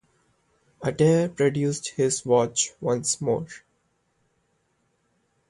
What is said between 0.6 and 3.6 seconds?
Adair produced his watch once more.